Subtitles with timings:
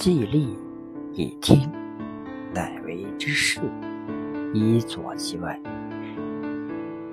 [0.00, 0.56] 既立
[1.12, 1.70] 以听，
[2.54, 3.60] 乃为之势，
[4.54, 5.60] 以左其外。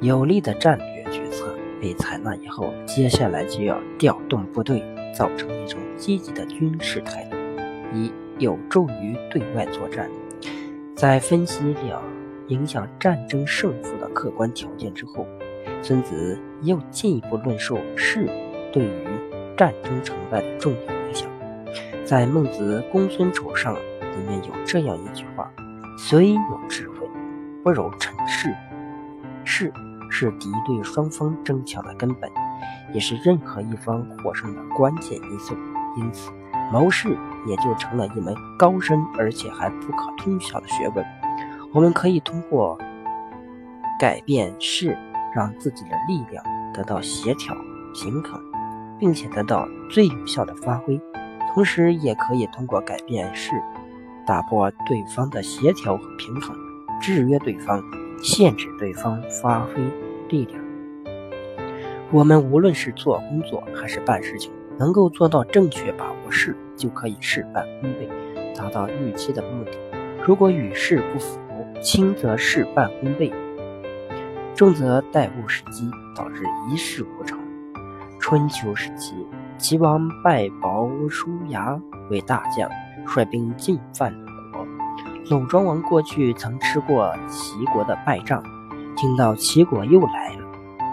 [0.00, 4.82] 有力的战略决策被采纳以后，接下来就要调动部队，
[5.14, 7.36] 造成一种积极的军事态度，
[7.92, 10.08] 以有助于对外作战。
[10.96, 12.02] 在分析了
[12.48, 15.26] 影响战争胜负的客观条件之后，
[15.82, 18.26] 孙子又进一步论述势
[18.72, 19.04] 对于
[19.54, 20.99] 战争成败的重要。
[22.04, 25.50] 在《孟子公孙丑上》里面有这样一句话
[25.96, 27.08] ：“虽有智慧，
[27.62, 28.52] 不如成事。”
[29.44, 29.72] 势
[30.10, 32.28] 是敌对双方争抢的根本，
[32.92, 35.56] 也是任何一方获胜的关键因素。
[35.96, 36.30] 因此，
[36.72, 37.16] 谋士
[37.46, 41.04] 也就成了一门高深而且还不可通晓的学问。
[41.72, 42.76] 我们可以通过
[43.98, 44.96] 改变势，
[45.34, 47.56] 让自己的力量得到协调
[47.94, 48.40] 平衡，
[48.98, 51.00] 并且得到最有效的发挥；
[51.52, 53.52] 同时，也可以通过改变势，
[54.26, 56.56] 打破对方的协调和平衡，
[57.00, 57.82] 制约对方，
[58.22, 59.74] 限制对方发挥
[60.28, 60.60] 力量。
[62.10, 64.50] 我们无论是做工作还是办事情。
[64.78, 68.08] 能够做到正确把握势，就可以事半功倍，
[68.56, 69.72] 达到预期的目的。
[70.24, 71.38] 如果与势不符，
[71.82, 73.30] 轻则事半功倍，
[74.54, 77.38] 重则待误时机，导致一事无成。
[78.18, 79.14] 春秋时期，
[79.60, 82.68] 齐王拜鲍叔牙为大将，
[83.04, 84.66] 率兵进犯鲁国。
[85.28, 88.42] 鲁庄王过去曾吃过齐国的败仗，
[88.96, 90.46] 听到齐国又来了，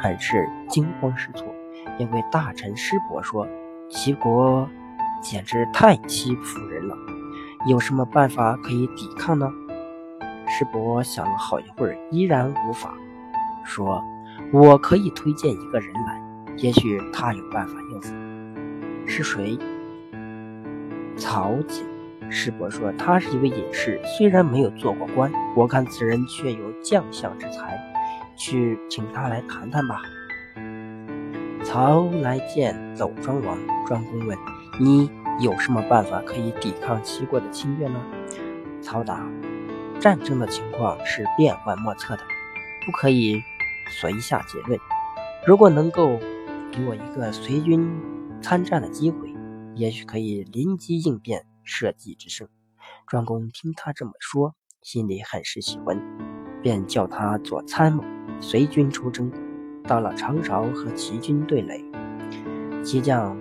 [0.00, 1.46] 很是惊慌失措，
[2.00, 3.46] 因为大臣师伯说。
[3.88, 4.68] 齐国
[5.22, 6.94] 简直太欺负人了，
[7.66, 9.50] 有什么办法可以抵抗呢？
[10.46, 12.92] 师伯想了好一会儿，依然无法，
[13.64, 14.04] 说
[14.52, 16.20] ：“我可以推荐一个人来，
[16.58, 18.12] 也许他有办法应付。”
[19.08, 19.58] 是谁？
[21.16, 21.84] 曹景。
[22.30, 27.80] 师伯说：“他是一位隐士，虽然没有做过官，我看此人却有将相之才，
[28.36, 30.02] 去请他来谈谈吧。”
[31.64, 34.36] 曹来见走庄王，庄公问
[34.78, 35.10] ：“你
[35.40, 37.98] 有什么办法可以抵抗齐国的侵略呢？”
[38.82, 39.26] 曹答
[39.98, 42.22] ：“战争的情况是变幻莫测的，
[42.84, 43.42] 不可以
[44.02, 44.78] 随下结论。
[45.46, 46.18] 如果能够
[46.70, 47.90] 给我一个随军
[48.40, 49.34] 参战的机会，
[49.74, 52.48] 也许可以临机应变，设计制胜。”
[53.06, 56.00] 庄公听他这么说，心里很是喜欢，
[56.62, 58.02] 便叫他做参谋，
[58.40, 59.30] 随军出征。
[59.84, 61.82] 到了长勺和齐军对垒，
[62.84, 63.34] 齐将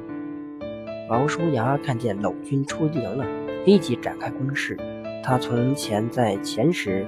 [1.09, 3.25] 毛叔牙看见鲁军出营了，
[3.65, 4.77] 立即展开攻势。
[5.21, 7.05] 他从前在前时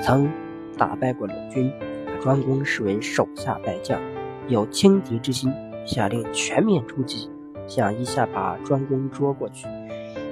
[0.00, 0.30] 曾
[0.78, 1.70] 打败过鲁军，
[2.06, 4.00] 把庄公视为手下败将，
[4.48, 5.52] 有轻敌之心，
[5.90, 7.28] 下令全面出击，
[7.66, 9.66] 想一下把庄公捉过去。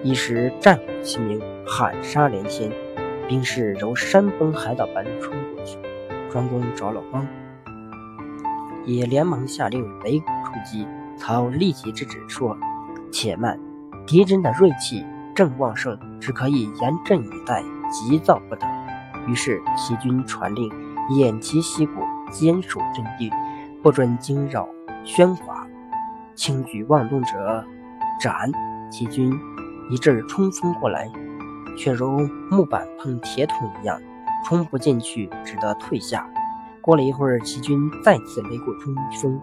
[0.04, 2.70] 一时战鼓齐鸣，喊杀连天，
[3.26, 5.76] 兵士如山崩海倒般冲过去，
[6.30, 7.26] 庄公着了慌。
[8.86, 10.86] 也连忙下令擂鼓出击，
[11.16, 12.56] 曹立即制止说
[13.10, 13.58] ：“且慢，
[14.06, 15.04] 敌人的锐气
[15.34, 18.64] 正旺盛，只可以严阵以待，急躁不得。”
[19.26, 20.70] 于是齐军传令，
[21.10, 21.94] 偃旗息鼓，
[22.30, 23.28] 坚守阵地，
[23.82, 24.68] 不准惊扰
[25.08, 25.66] 喧哗，
[26.34, 27.64] 轻举妄动者
[28.20, 28.52] 斩。
[28.90, 29.32] 齐军
[29.88, 31.10] 一阵冲锋过来，
[31.78, 33.98] 却如木板碰铁桶一样，
[34.44, 36.28] 冲不进去，只得退下。
[36.82, 39.40] 过了一会儿，齐军再次擂过冲锋，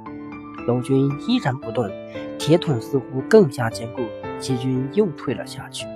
[0.68, 1.90] 鲁军依然不动，
[2.38, 4.03] 铁桶似乎更加坚固，
[4.40, 5.88] 齐军又退了下去。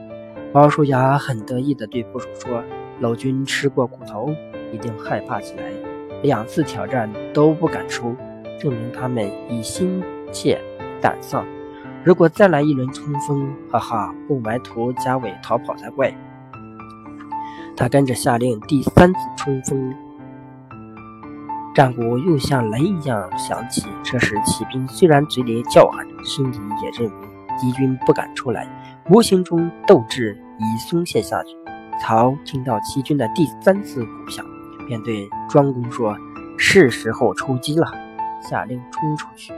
[0.52, 2.64] 鲍叔牙很得意地对部属说
[3.00, 4.34] ：“鲁军吃过苦头，
[4.74, 5.72] 一定害怕起来，
[6.24, 8.16] 两次挑战都不敢出，
[8.60, 10.60] 证明他们已心怯
[11.02, 11.46] 胆丧。
[12.04, 16.14] 如果再来一轮冲锋，哈哈，不埋头加尾逃跑才怪。”
[17.76, 19.94] 他跟着下令第三次冲锋。
[21.74, 23.86] 战鼓又像雷一样响起。
[24.04, 27.28] 这时，骑兵虽然嘴里叫喊，心里也认为
[27.60, 28.68] 敌军不敢出来，
[29.10, 31.56] 无形中斗志已松懈下去。
[32.02, 34.46] 曹听到齐军的第三次鼓响，
[34.88, 36.18] 便对庄公说
[36.58, 37.88] ：“是时候出击了。”
[38.42, 39.54] 下令冲出去。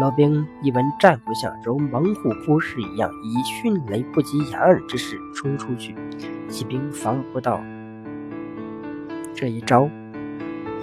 [0.00, 5.94] 老兵一闻战鼓响，如猛虎扑食一样，以迅雷不及掩耳之势冲出去。
[6.48, 7.60] 骑兵防不到
[9.34, 9.88] 这一招。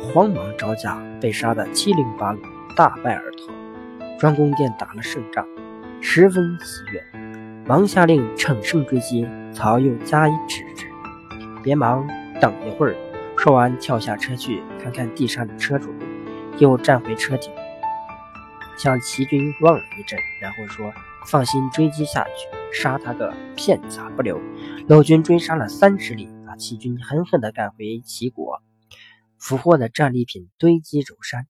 [0.02, 2.42] 慌忙招架，被杀得七零八落，
[2.76, 3.54] 大败而逃。
[4.20, 5.48] 庄公便打了胜仗，
[6.02, 7.04] 十分喜悦，
[7.66, 9.28] 忙下令乘胜追击。
[9.52, 10.86] 曹又加以制止，
[11.64, 12.06] 别忙，
[12.42, 12.96] 等一会儿。
[13.38, 15.90] 说完，跳下车去看看地上的车主，
[16.58, 17.52] 又站回车顶，
[18.78, 20.94] 向齐军望了一阵，然后说
[21.28, 24.40] ：“放心追击下去，杀他个片甲不留。
[24.88, 28.62] 老军追杀了三十里，把齐军狠狠地赶回齐国。
[29.38, 31.46] 俘获的战利品堆积如山。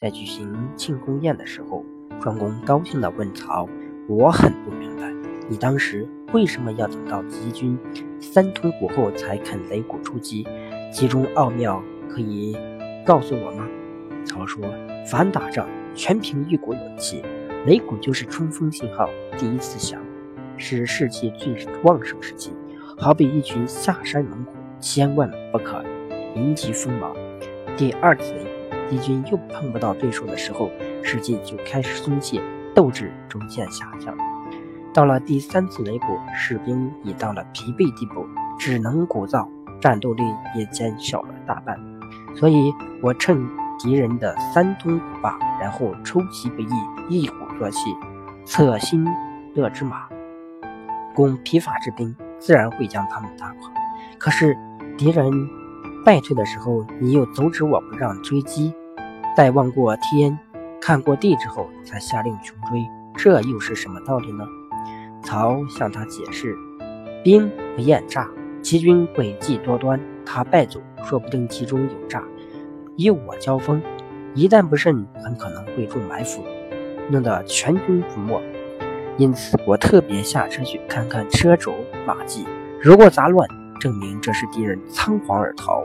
[0.00, 1.84] 在举行庆功宴的时候，
[2.20, 3.68] 庄公高兴地问曹
[4.08, 5.12] ：“我很不明白，
[5.48, 7.78] 你当时为什么要等到齐军
[8.18, 10.46] 三通鼓后才肯擂鼓出击？
[10.90, 12.56] 其中奥妙可以
[13.04, 13.68] 告诉我吗？”
[14.24, 14.62] 曹说
[15.06, 17.22] ：“凡打仗，全凭一股勇气。
[17.66, 19.08] 擂鼓就是冲锋信号，
[19.38, 20.00] 第一次响，
[20.56, 21.54] 是士气最
[21.84, 22.52] 旺盛时期。
[22.98, 25.84] 好比一群下山猛虎，千万不可
[26.34, 27.14] 迎击锋芒。
[27.76, 30.70] 第二次擂鼓，敌军又碰不到对手的时候，
[31.02, 32.42] 士气就开始松懈，
[32.74, 34.16] 斗志逐渐下降。
[34.92, 38.26] 到了第三次擂鼓，士兵已到了疲惫地步，
[38.58, 39.48] 只能鼓噪，
[39.80, 40.22] 战斗力
[40.56, 41.78] 也减少了大半。
[42.34, 43.40] 所以我趁。”
[43.82, 46.68] 敌人的三通鼓罢，然后出其不意，
[47.08, 47.92] 一鼓作气，
[48.44, 49.04] 策新
[49.54, 50.08] 乐之马，
[51.16, 53.72] 攻疲乏之兵，自然会将他们打垮。
[54.18, 54.56] 可是
[54.96, 55.24] 敌人
[56.04, 58.72] 败退的时候，你又阻止我不让追击，
[59.36, 60.38] 待望过天，
[60.80, 64.46] 看过地之后，才下令穷追，这又是什么道理呢？
[65.24, 66.56] 曹向他解释：
[67.24, 68.28] 兵不厌诈，
[68.62, 72.22] 齐军诡计多端，他败走，说不定其中有诈。
[72.96, 73.82] 与我交锋，
[74.34, 76.44] 一旦不慎，很可能会中埋伏，
[77.10, 78.40] 弄得全军覆没。
[79.18, 81.74] 因此，我特别下车去看看车轴
[82.06, 82.46] 马迹，
[82.80, 83.48] 如果杂乱，
[83.78, 85.82] 证明这是敌人仓皇而逃。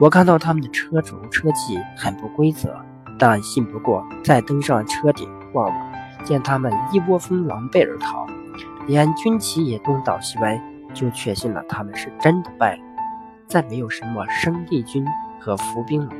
[0.00, 2.74] 我看到他们的车轴车迹很不规则，
[3.18, 5.92] 但信不过再登上车顶望望，
[6.24, 8.26] 见他们一窝蜂狼狈而逃，
[8.86, 10.60] 连军旗也东倒西歪，
[10.92, 12.83] 就确信了他们是真的败了。
[13.46, 15.06] 再没有什么生力军
[15.40, 16.10] 和伏兵了，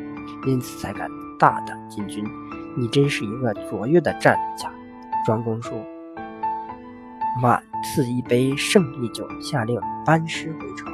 [0.47, 2.25] 因此才敢大胆进军。
[2.77, 4.71] 你真是一个卓越的战略家。
[5.25, 5.73] 庄公说
[7.41, 10.93] ：“满赐一杯胜利酒，下令班师回朝。”